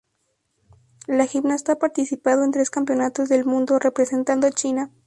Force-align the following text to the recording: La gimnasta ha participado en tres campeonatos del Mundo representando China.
La 1.05 1.27
gimnasta 1.27 1.73
ha 1.73 1.77
participado 1.77 2.43
en 2.43 2.49
tres 2.49 2.71
campeonatos 2.71 3.29
del 3.29 3.45
Mundo 3.45 3.77
representando 3.77 4.49
China. 4.49 4.89